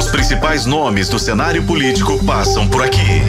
[0.00, 3.20] Os principais nomes do cenário político passam por aqui.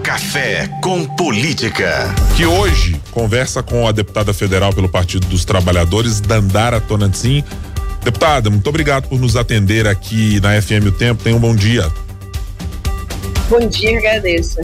[0.00, 2.14] Café com Política.
[2.36, 7.42] Que hoje conversa com a deputada federal pelo Partido dos Trabalhadores, Dandara Tonantzin.
[8.04, 11.24] Deputada, muito obrigado por nos atender aqui na FM O Tempo.
[11.24, 11.90] Tenha um bom dia.
[13.50, 14.60] Bom dia, agradeço.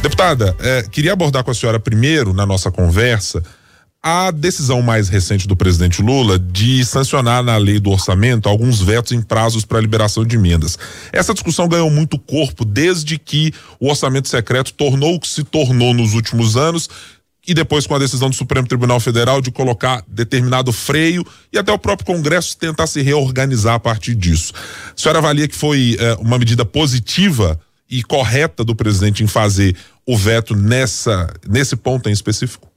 [0.00, 3.42] Deputada, eh, queria abordar com a senhora primeiro, na nossa conversa,
[4.02, 9.12] a decisão mais recente do presidente Lula de sancionar na lei do orçamento alguns vetos
[9.12, 10.76] em prazos para liberação de emendas.
[11.12, 15.94] Essa discussão ganhou muito corpo desde que o orçamento secreto tornou o que se tornou
[15.94, 16.90] nos últimos anos
[17.46, 21.72] e depois com a decisão do Supremo Tribunal Federal de colocar determinado freio e até
[21.72, 24.52] o próprio Congresso tentar se reorganizar a partir disso.
[24.56, 29.76] A senhora avalia que foi eh, uma medida positiva e correta do presidente em fazer
[30.04, 32.71] o veto nessa nesse ponto em específico?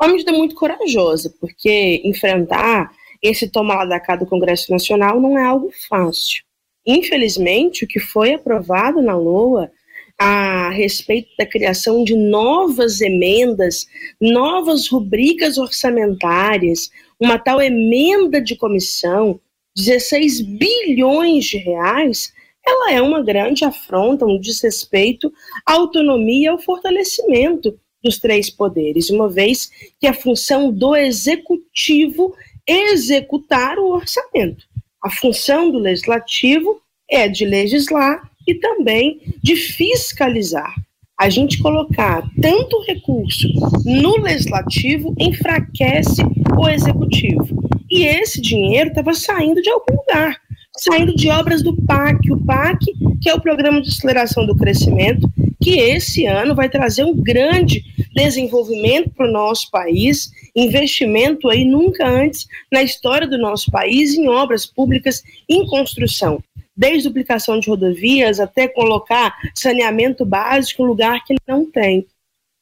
[0.00, 2.90] Uma medida muito corajosa, porque enfrentar
[3.22, 6.44] esse tomar lá da cá do Congresso Nacional não é algo fácil.
[6.86, 9.70] Infelizmente, o que foi aprovado na LOA
[10.18, 13.86] a respeito da criação de novas emendas,
[14.20, 16.90] novas rubricas orçamentárias,
[17.20, 19.40] uma tal emenda de comissão,
[19.76, 22.32] 16 bilhões de reais,
[22.66, 25.32] ela é uma grande afronta, um desrespeito
[25.66, 32.34] à autonomia e ao fortalecimento dos três poderes, uma vez que a função do executivo
[32.66, 34.64] é executar o orçamento.
[35.02, 40.74] A função do legislativo é de legislar e também de fiscalizar.
[41.18, 43.48] A gente colocar tanto recurso
[43.84, 46.22] no legislativo enfraquece
[46.56, 47.68] o executivo.
[47.90, 50.36] E esse dinheiro estava saindo de algum lugar,
[50.76, 52.30] saindo de obras do PAC.
[52.30, 52.84] O PAC,
[53.20, 55.28] que é o Programa de Aceleração do Crescimento,
[55.62, 57.82] que esse ano vai trazer um grande
[58.16, 64.26] desenvolvimento para o nosso país, investimento aí nunca antes na história do nosso país em
[64.26, 66.42] obras públicas em construção,
[66.74, 72.06] desde duplicação de rodovias até colocar saneamento básico em lugar que não tem.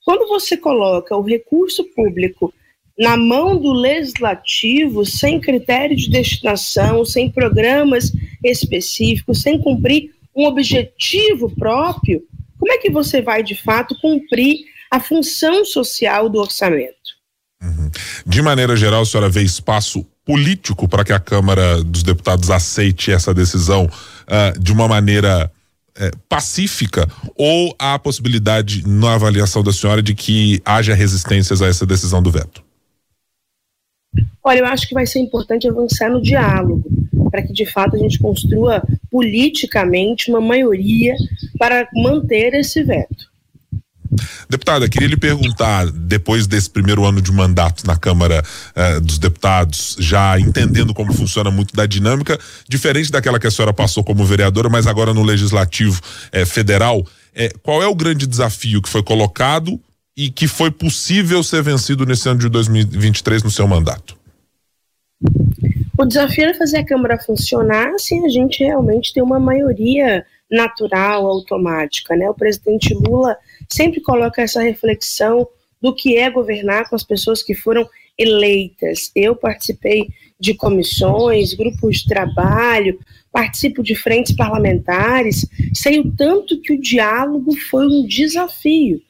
[0.05, 2.53] Quando você coloca o recurso público
[2.99, 8.13] na mão do legislativo, sem critério de destinação, sem programas
[8.43, 12.25] específicos, sem cumprir um objetivo próprio,
[12.59, 16.95] como é que você vai de fato cumprir a função social do orçamento.
[17.63, 17.91] Uhum.
[18.27, 23.13] De maneira geral, a senhora vê espaço político para que a Câmara dos Deputados aceite
[23.13, 25.51] essa decisão uh, de uma maneira
[25.97, 31.67] uh, pacífica ou há a possibilidade, na avaliação da senhora, de que haja resistências a
[31.67, 32.63] essa decisão do veto?
[34.43, 36.85] Olha, eu acho que vai ser importante avançar no diálogo,
[37.31, 41.15] para que de fato a gente construa politicamente uma maioria
[41.59, 43.34] para manter esse veto.
[44.49, 48.43] Deputada, queria lhe perguntar, depois desse primeiro ano de mandato na Câmara
[48.75, 52.39] eh, dos Deputados, já entendendo como funciona muito da dinâmica,
[52.69, 56.01] diferente daquela que a senhora passou como vereadora, mas agora no Legislativo
[56.33, 57.05] eh, Federal,
[57.35, 59.81] eh, qual é o grande desafio que foi colocado
[60.17, 64.17] e que foi possível ser vencido nesse ano de 2023 no seu mandato?
[65.97, 71.27] O desafio é fazer a Câmara funcionar sem a gente realmente ter uma maioria natural,
[71.27, 72.17] automática.
[72.17, 72.29] Né?
[72.29, 73.37] O presidente Lula
[73.69, 75.47] sempre coloca essa reflexão
[75.81, 77.89] do que é governar com as pessoas que foram
[78.19, 79.11] eleitas.
[79.15, 80.09] Eu participei
[80.39, 82.99] de comissões, grupos de trabalho,
[83.33, 89.01] participo de frentes parlamentares, sei o tanto que o diálogo foi um desafio.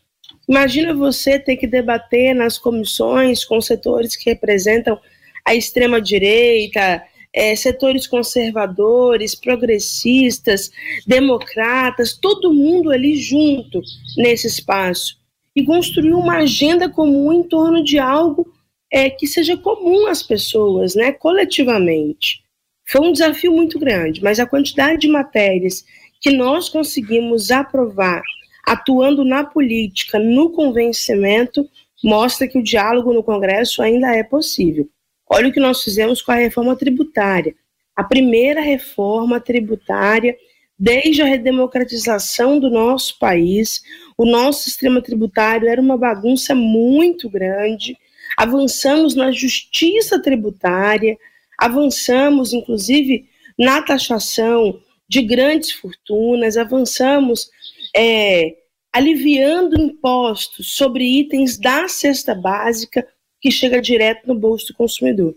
[0.48, 4.98] Imagina você ter que debater nas comissões com setores que representam
[5.44, 7.02] a extrema-direita,
[7.34, 10.70] é, setores conservadores, progressistas,
[11.06, 13.80] democratas, todo mundo ali junto
[14.16, 15.18] nesse espaço
[15.56, 18.46] e construir uma agenda comum em torno de algo
[18.90, 22.42] é, que seja comum às pessoas, né, coletivamente.
[22.86, 25.84] Foi um desafio muito grande, mas a quantidade de matérias
[26.20, 28.22] que nós conseguimos aprovar
[28.66, 31.68] atuando na política, no convencimento,
[32.02, 34.88] mostra que o diálogo no Congresso ainda é possível.
[35.28, 37.54] Olha o que nós fizemos com a reforma tributária.
[37.96, 40.36] A primeira reforma tributária
[40.78, 43.82] desde a redemocratização do nosso país.
[44.18, 47.96] O nosso sistema tributário era uma bagunça muito grande.
[48.36, 51.16] Avançamos na justiça tributária,
[51.58, 53.28] avançamos, inclusive,
[53.58, 57.48] na taxação de grandes fortunas, avançamos
[57.96, 58.54] é,
[58.92, 63.06] aliviando impostos sobre itens da cesta básica
[63.44, 65.36] que chega direto no bolso do consumidor.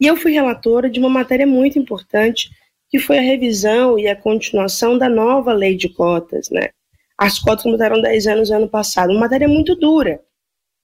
[0.00, 2.50] E eu fui relatora de uma matéria muito importante,
[2.88, 6.68] que foi a revisão e a continuação da nova lei de cotas, né?
[7.18, 10.22] As cotas mudaram 10 anos no ano passado, uma matéria muito dura,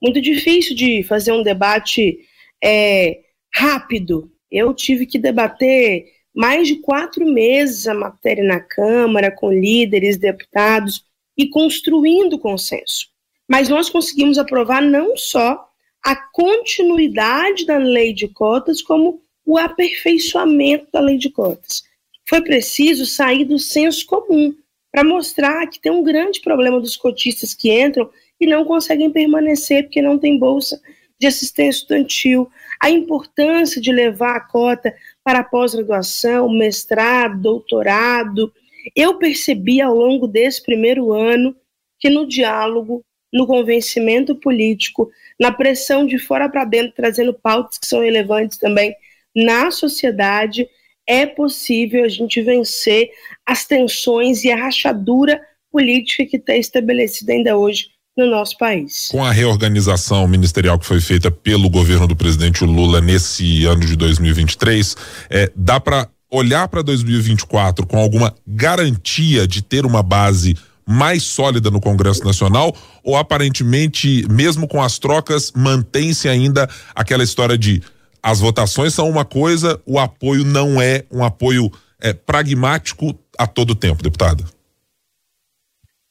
[0.03, 2.19] muito difícil de fazer um debate
[2.61, 3.21] é,
[3.55, 4.29] rápido.
[4.50, 11.05] Eu tive que debater mais de quatro meses a matéria na Câmara, com líderes, deputados,
[11.38, 13.06] e construindo consenso.
[13.49, 15.73] Mas nós conseguimos aprovar não só
[16.04, 21.82] a continuidade da lei de cotas, como o aperfeiçoamento da lei de cotas.
[22.28, 24.54] Foi preciso sair do senso comum
[24.92, 28.10] para mostrar que tem um grande problema dos cotistas que entram
[28.40, 30.80] e não conseguem permanecer porque não tem bolsa
[31.18, 38.52] de assistência estudantil, a importância de levar a cota para pós-graduação, mestrado, doutorado.
[38.94, 41.56] Eu percebi ao longo desse primeiro ano
[41.98, 43.02] que no diálogo,
[43.34, 48.94] no convencimento político, na pressão de fora para dentro, trazendo pautas que são relevantes também
[49.34, 50.69] na sociedade,
[51.04, 53.10] é possível a gente vencer
[53.44, 55.40] as tensões e a rachadura
[55.72, 59.08] política que está estabelecida ainda hoje no nosso país.
[59.10, 63.96] Com a reorganização ministerial que foi feita pelo governo do presidente Lula nesse ano de
[63.96, 64.96] 2023,
[65.28, 71.70] é, dá para olhar para 2024 com alguma garantia de ter uma base mais sólida
[71.70, 77.82] no Congresso Nacional ou aparentemente, mesmo com as trocas, mantém-se ainda aquela história de
[78.22, 81.70] as votações são uma coisa, o apoio não é um apoio
[82.00, 84.44] é, pragmático a todo tempo, deputada?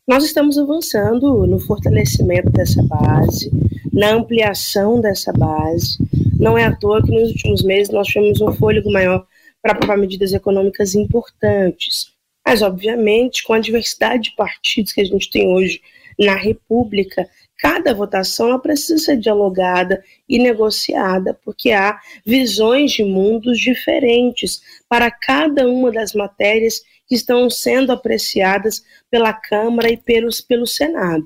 [0.07, 3.49] Nós estamos avançando no fortalecimento dessa base,
[3.91, 5.97] na ampliação dessa base.
[6.37, 9.25] Não é à toa que nos últimos meses nós tivemos um fôlego maior
[9.61, 12.12] para aprovar medidas econômicas importantes.
[12.45, 15.81] Mas, obviamente, com a diversidade de partidos que a gente tem hoje
[16.19, 24.61] na República, cada votação precisa ser dialogada e negociada, porque há visões de mundos diferentes
[24.89, 31.25] para cada uma das matérias que estão sendo apreciadas pela Câmara e pelos, pelo Senado.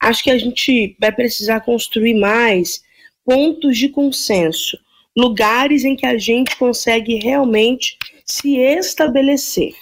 [0.00, 2.82] Acho que a gente vai precisar construir mais
[3.24, 4.78] pontos de consenso,
[5.16, 9.74] lugares em que a gente consegue realmente se estabelecer.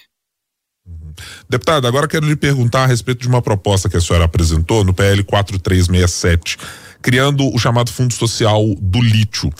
[1.49, 4.95] Deputado, agora quero lhe perguntar a respeito de uma proposta que a senhora apresentou no
[4.95, 6.59] PL 4367,
[7.01, 9.53] criando o chamado Fundo Social do Lítio.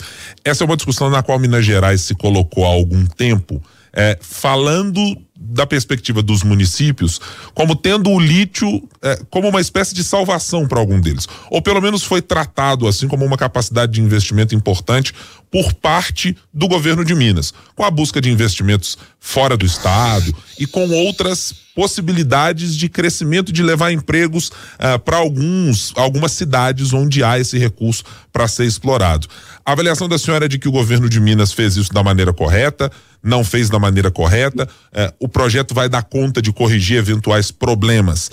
[0.43, 3.61] Essa é uma discussão na qual Minas Gerais se colocou há algum tempo,
[3.93, 4.99] é, falando
[5.35, 7.19] da perspectiva dos municípios,
[7.53, 11.27] como tendo o lítio é, como uma espécie de salvação para algum deles.
[11.49, 15.13] Ou pelo menos foi tratado assim como uma capacidade de investimento importante
[15.51, 20.65] por parte do governo de Minas, com a busca de investimentos fora do estado e
[20.65, 27.39] com outras possibilidades de crescimento de levar empregos uh, para alguns algumas cidades onde há
[27.39, 29.27] esse recurso para ser explorado.
[29.65, 32.33] A avaliação da senhora é de que o governo de Minas fez isso da maneira
[32.33, 32.91] correta,
[33.21, 34.67] não fez da maneira correta.
[34.91, 38.29] Uh, o projeto vai dar conta de corrigir eventuais problemas.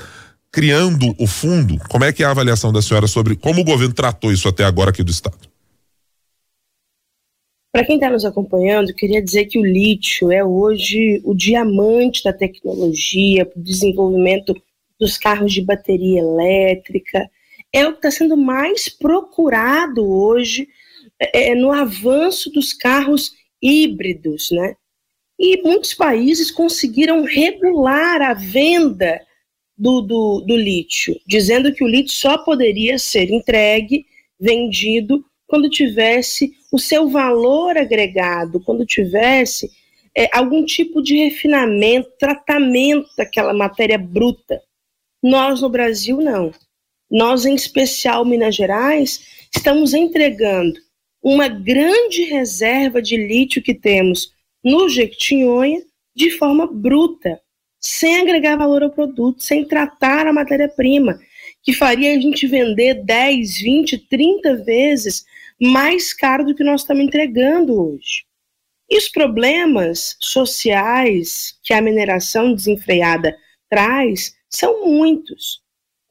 [0.53, 3.95] Criando o fundo, como é que é a avaliação da senhora sobre como o governo
[3.95, 5.50] tratou isso até agora aqui do estado?
[7.73, 12.33] Para quem está nos acompanhando, queria dizer que o lítio é hoje o diamante da
[12.33, 14.61] tecnologia para o desenvolvimento
[14.99, 17.31] dos carros de bateria elétrica.
[17.73, 20.69] É o que está sendo mais procurado hoje
[21.19, 23.33] é, é, no avanço dos carros
[23.63, 24.75] híbridos, né?
[25.39, 29.21] E muitos países conseguiram regular a venda
[29.79, 34.05] do, do, do lítio, dizendo que o lítio só poderia ser entregue,
[34.39, 39.71] vendido, quando tivesse o seu valor agregado, quando tivesse
[40.17, 44.61] é, algum tipo de refinamento, tratamento daquela matéria bruta.
[45.23, 46.53] Nós no Brasil não.
[47.11, 50.79] Nós, em especial Minas Gerais, estamos entregando
[51.23, 54.33] uma grande reserva de lítio que temos
[54.65, 55.83] no Jequitinhonha
[56.15, 57.41] de forma bruta,
[57.79, 61.19] sem agregar valor ao produto, sem tratar a matéria-prima,
[61.63, 65.25] que faria a gente vender 10, 20, 30 vezes
[65.61, 68.25] mais caro do que nós estamos entregando hoje.
[68.89, 73.37] E os problemas sociais que a mineração desenfreada
[73.69, 75.61] traz são muitos.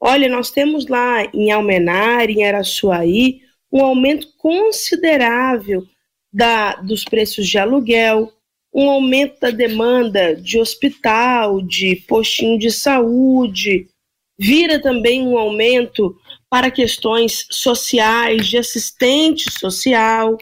[0.00, 3.40] Olha, nós temos lá em Almenara, em Araçuaí,
[3.70, 5.86] um aumento considerável
[6.32, 8.32] da, dos preços de aluguel,
[8.72, 13.88] um aumento da demanda de hospital, de postinho de saúde,
[14.40, 16.16] vira também um aumento
[16.48, 20.38] para questões sociais, de assistente social.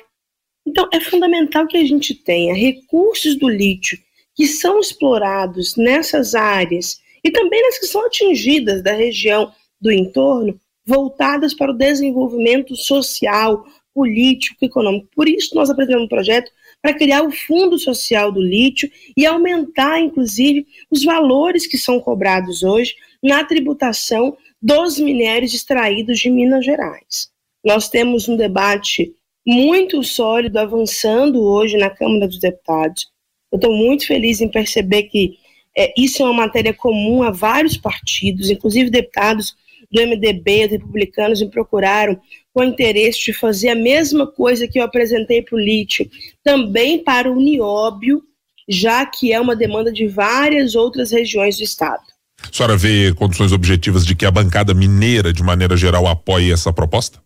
[0.64, 3.99] Então, é fundamental que a gente tenha recursos do lítio
[4.37, 10.59] que são explorados nessas áreas e também nas que são atingidas da região do entorno,
[10.87, 15.09] voltadas para o desenvolvimento social, político, econômico.
[15.12, 16.52] Por isso, nós apresentamos um projeto
[16.88, 22.62] para criar o Fundo Social do Lítio e aumentar, inclusive, os valores que são cobrados
[22.62, 27.28] hoje na tributação dos minérios extraídos de Minas Gerais.
[27.62, 29.12] Nós temos um debate
[29.47, 33.07] muito sólido avançando hoje na Câmara dos Deputados
[33.52, 35.37] Eu estou muito feliz em perceber que
[35.76, 39.54] é, isso é uma matéria comum a vários partidos, inclusive deputados
[39.90, 42.21] do MDB, dos republicanos, me procuraram
[42.52, 46.09] com interesse de fazer a mesma coisa que eu apresentei para o Lítio,
[46.42, 48.23] também para o Nióbio,
[48.68, 52.02] já que é uma demanda de várias outras regiões do Estado.
[52.42, 56.73] A senhora vê condições objetivas de que a bancada mineira, de maneira geral, apoie essa
[56.73, 57.21] proposta?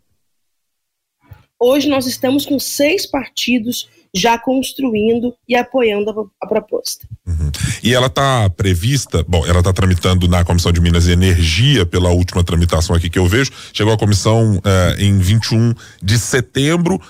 [1.60, 7.06] Hoje nós estamos com seis partidos já construindo e apoiando a, a proposta.
[7.26, 7.50] Uhum.
[7.82, 12.10] E ela está prevista, bom, ela está tramitando na Comissão de Minas e Energia, pela
[12.10, 17.00] última tramitação aqui que eu vejo, chegou à comissão uh, em 21 de setembro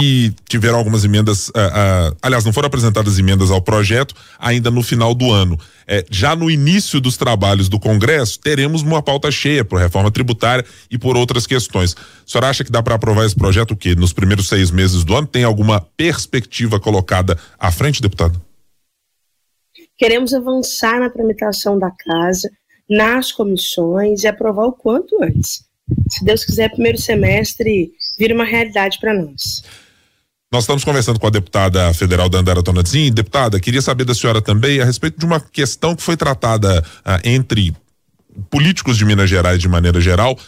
[0.00, 4.82] e tiveram algumas emendas, uh, uh, aliás, não foram apresentadas emendas ao projeto ainda no
[4.82, 5.58] final do ano.
[5.86, 10.64] É, já no início dos trabalhos do Congresso, teremos uma pauta cheia por reforma tributária
[10.90, 11.96] e por outras questões.
[11.96, 13.94] A senhora acha que dá para aprovar esse projeto o quê?
[13.94, 15.26] Nos primeiros seis meses do ano?
[15.26, 18.40] Tem alguma perspectiva colocada à frente, deputado?
[19.98, 22.48] Queremos avançar na tramitação da casa,
[22.88, 25.64] nas comissões e aprovar o quanto antes.
[26.08, 29.62] Se Deus quiser, primeiro semestre vira uma realidade para nós.
[30.52, 33.10] Nós estamos conversando com a deputada federal Dandara Tonazzini.
[33.10, 37.18] Deputada, queria saber da senhora também a respeito de uma questão que foi tratada ah,
[37.24, 37.74] entre
[38.50, 40.38] políticos de Minas Gerais de maneira geral,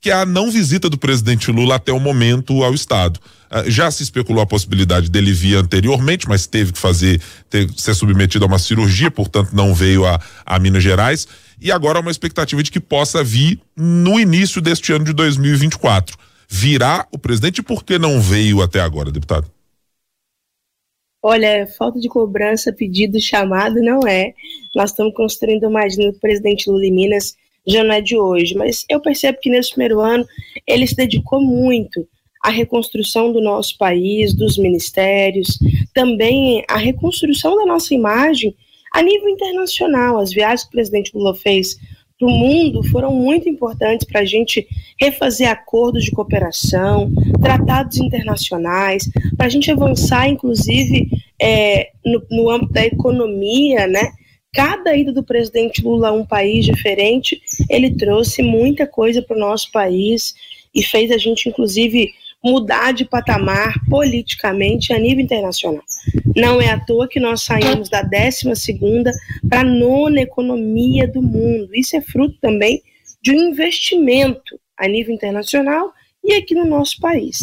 [0.00, 3.18] que é a não visita do presidente Lula até o momento ao Estado.
[3.50, 7.20] Ah, já se especulou a possibilidade dele vir anteriormente, mas teve que fazer,
[7.50, 11.26] ter, ser submetido a uma cirurgia, portanto não veio a, a Minas Gerais.
[11.60, 16.27] E agora há uma expectativa de que possa vir no início deste ano de 2024
[16.48, 17.62] virá o presidente?
[17.62, 19.50] Por que não veio até agora, deputado?
[21.22, 24.32] Olha, falta de cobrança, pedido, chamado, não é.
[24.74, 27.36] Nós estamos construindo uma agenda do presidente Lula em Minas,
[27.66, 30.24] já não é de hoje, mas eu percebo que nesse primeiro ano
[30.66, 32.06] ele se dedicou muito
[32.42, 35.58] à reconstrução do nosso país, dos ministérios,
[35.92, 38.54] também à reconstrução da nossa imagem
[38.92, 40.18] a nível internacional.
[40.18, 41.76] As viagens que o presidente Lula fez
[42.18, 44.66] para o mundo foram muito importantes para a gente
[45.00, 51.08] refazer acordos de cooperação, tratados internacionais, para a gente avançar, inclusive,
[51.40, 54.10] é, no, no âmbito da economia, né?
[54.52, 59.40] Cada ida do presidente Lula a um país diferente, ele trouxe muita coisa para o
[59.40, 60.34] nosso país
[60.74, 62.10] e fez a gente, inclusive,
[62.42, 65.82] mudar de patamar politicamente a nível internacional.
[66.36, 68.78] Não é à toa que nós saímos da 12
[69.48, 71.74] para a nona economia do mundo.
[71.74, 72.80] Isso é fruto também
[73.22, 75.92] de um investimento a nível internacional
[76.24, 77.38] e aqui no nosso país.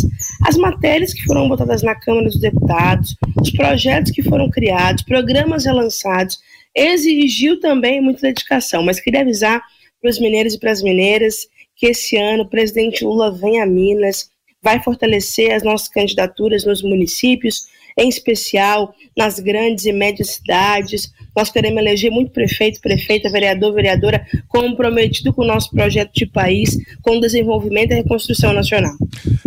[0.46, 5.66] As matérias que foram votadas na Câmara dos Deputados, os projetos que foram criados, programas
[5.66, 6.40] relançados,
[6.74, 9.62] exigiu também muita dedicação, mas queria avisar
[10.02, 13.66] para os mineiros e para as mineiras que esse ano o presidente Lula vem a
[13.66, 14.30] Minas,
[14.66, 21.12] vai fortalecer as nossas candidaturas nos municípios, em especial nas grandes e médias cidades.
[21.36, 26.76] Nós queremos eleger muito prefeito, prefeita, vereador, vereadora, comprometido com o nosso projeto de país,
[27.04, 28.94] com o desenvolvimento e reconstrução nacional.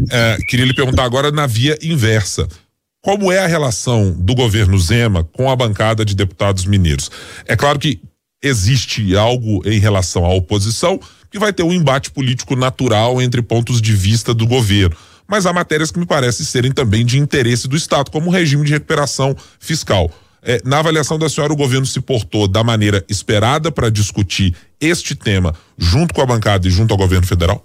[0.08, 2.46] É, queria lhe perguntar agora na via inversa.
[3.02, 7.10] Como é a relação do governo Zema com a bancada de deputados mineiros?
[7.46, 8.00] É claro que
[8.40, 13.82] existe algo em relação à oposição que vai ter um embate político natural entre pontos
[13.82, 14.96] de vista do governo
[15.28, 18.64] mas há matérias que me parecem serem também de interesse do Estado, como o regime
[18.64, 20.10] de recuperação fiscal.
[20.42, 25.14] É, na avaliação da senhora, o governo se portou da maneira esperada para discutir este
[25.14, 27.64] tema junto com a bancada e junto ao governo federal?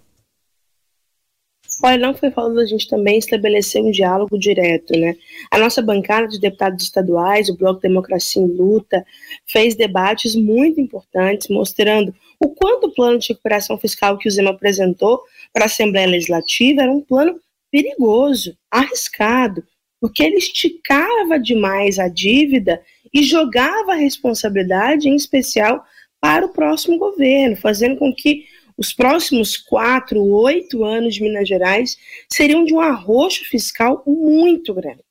[1.81, 5.15] Olha, não foi falando da gente também estabelecer um diálogo direto, né?
[5.49, 9.03] A nossa bancada de deputados estaduais, o Bloco Democracia em Luta,
[9.45, 14.51] fez debates muito importantes, mostrando o quanto o plano de recuperação fiscal que o Zema
[14.51, 17.39] apresentou para a Assembleia Legislativa era um plano
[17.73, 19.63] perigoso, arriscado,
[19.99, 22.79] porque ele esticava demais a dívida
[23.11, 25.83] e jogava a responsabilidade, em especial,
[26.21, 28.45] para o próximo governo, fazendo com que
[28.77, 31.97] os próximos quatro, oito anos de Minas Gerais
[32.31, 35.01] seriam de um arroxo fiscal muito grande.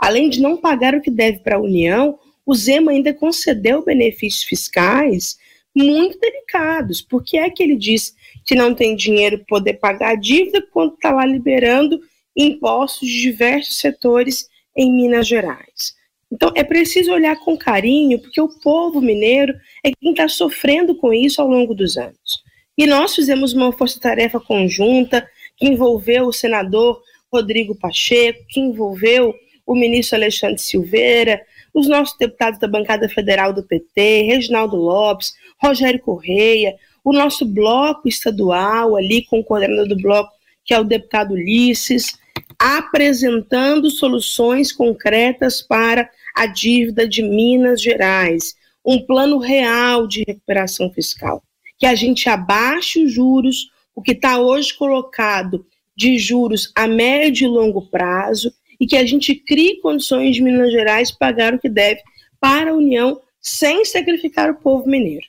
[0.00, 4.42] Além de não pagar o que deve para a União, o Zema ainda concedeu benefícios
[4.42, 5.38] fiscais
[5.74, 7.00] muito delicados.
[7.00, 10.66] Por que é que ele diz que não tem dinheiro para poder pagar a dívida
[10.72, 12.00] quando está lá liberando
[12.36, 15.94] impostos de diversos setores em Minas Gerais?
[16.32, 19.52] Então é preciso olhar com carinho, porque o povo mineiro
[19.84, 22.42] é quem está sofrendo com isso ao longo dos anos.
[22.78, 29.34] E nós fizemos uma força-tarefa conjunta que envolveu o senador Rodrigo Pacheco, que envolveu
[29.66, 31.40] o ministro Alexandre Silveira,
[31.72, 36.74] os nossos deputados da bancada federal do PT, Reginaldo Lopes, Rogério Correia,
[37.04, 40.32] o nosso bloco estadual ali com o coordenador do bloco,
[40.64, 42.18] que é o deputado Ulisses,
[42.58, 51.42] apresentando soluções concretas para a dívida de Minas Gerais, um plano real de recuperação fiscal,
[51.78, 57.46] que a gente abaixe os juros, o que está hoje colocado de juros a médio
[57.46, 61.68] e longo prazo, e que a gente crie condições de Minas Gerais pagar o que
[61.68, 62.00] deve
[62.40, 65.24] para a União sem sacrificar o povo mineiro.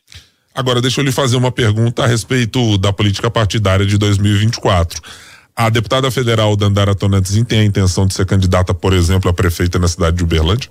[0.53, 5.01] Agora, deixa eu lhe fazer uma pergunta a respeito da política partidária de 2024.
[5.55, 9.79] A deputada federal Dandara Tonantzin tem a intenção de ser candidata, por exemplo, a prefeita
[9.79, 10.69] na cidade de Uberlândia?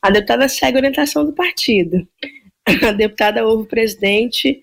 [0.00, 2.06] A deputada segue a orientação do partido.
[2.82, 4.62] A deputada ouve o presidente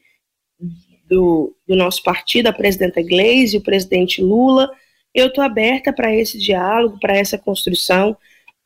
[1.09, 4.69] do, do nosso partido, a presidenta Gleisi, o presidente Lula.
[5.13, 8.15] Eu estou aberta para esse diálogo, para essa construção.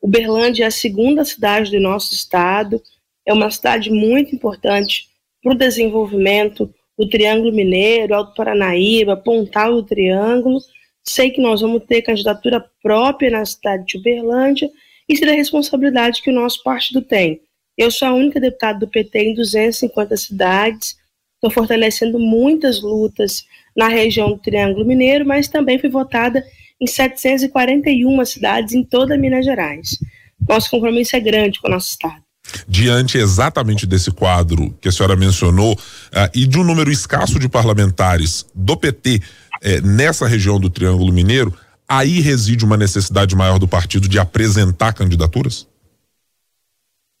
[0.04, 2.78] Uberlândia é a segunda cidade do nosso estado,
[3.26, 5.08] é uma cidade muito importante
[5.42, 10.60] para o desenvolvimento do Triângulo Mineiro, Alto Paranaíba, Pontal do Triângulo.
[11.02, 14.70] Sei que nós vamos ter candidatura própria na cidade de Uberlândia
[15.08, 17.40] e será a responsabilidade que o nosso partido tem.
[17.74, 20.98] Eu sou a única deputada do PT em 250 cidades,
[21.36, 26.44] estou fortalecendo muitas lutas na região do Triângulo Mineiro, mas também fui votada
[26.84, 29.98] em 741 cidades em toda Minas Gerais.
[30.46, 32.22] Nosso compromisso é grande com o nosso Estado.
[32.68, 37.48] Diante exatamente desse quadro que a senhora mencionou uh, e de um número escasso de
[37.48, 39.22] parlamentares do PT
[39.62, 41.56] eh, nessa região do Triângulo Mineiro,
[41.88, 45.66] aí reside uma necessidade maior do partido de apresentar candidaturas?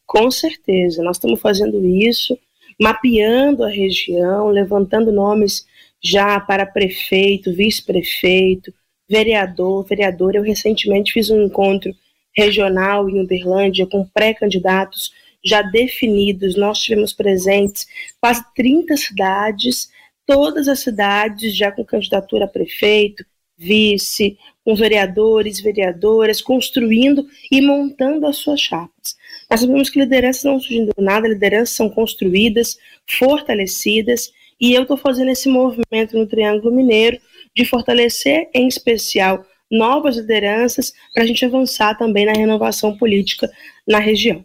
[0.06, 2.36] Com certeza, nós estamos fazendo isso,
[2.78, 5.64] mapeando a região, levantando nomes
[6.02, 8.74] já para prefeito, vice-prefeito,
[9.08, 10.38] vereador, vereadora.
[10.38, 11.94] Eu recentemente fiz um encontro
[12.36, 15.12] regional em Uberlândia com pré-candidatos
[15.44, 16.56] já definidos.
[16.56, 17.86] Nós tivemos presentes
[18.20, 19.88] quase 30 cidades,
[20.26, 23.24] todas as cidades já com candidatura a prefeito,
[23.56, 29.16] vice, com vereadores, vereadoras, construindo e montando as suas chapas.
[29.50, 34.96] Nós sabemos que lideranças não surgem do nada, lideranças são construídas, fortalecidas, e eu estou
[34.96, 37.18] fazendo esse movimento no Triângulo Mineiro
[37.56, 43.50] de fortalecer, em especial, novas lideranças para a gente avançar também na renovação política
[43.86, 44.44] na região.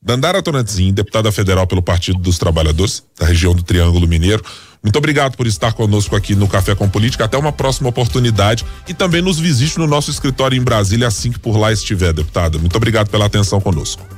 [0.00, 4.44] Dandara Tonantzin, deputada federal pelo Partido dos Trabalhadores, da região do Triângulo Mineiro.
[4.80, 7.24] Muito obrigado por estar conosco aqui no Café com Política.
[7.24, 11.40] Até uma próxima oportunidade e também nos visite no nosso escritório em Brasília assim que
[11.40, 12.56] por lá estiver, deputada.
[12.56, 14.15] Muito obrigado pela atenção conosco.